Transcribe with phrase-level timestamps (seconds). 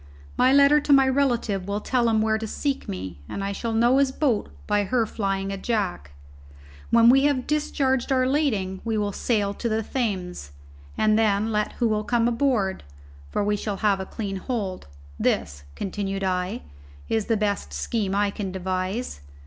[0.35, 3.71] My letter to my relative will tell him where to seek me, and I shall
[3.71, 6.09] know his boat by her flying a jack.
[6.89, 10.53] When we have discharged our lading we will sail to the Thames,
[10.97, 12.81] and then let who will come aboard,
[13.29, 14.87] for we shall have a clean hold.
[15.19, 16.63] This," continued I,
[17.07, 19.21] "is the best scheme I can devise.